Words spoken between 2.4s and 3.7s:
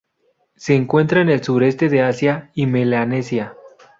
y Melanesia.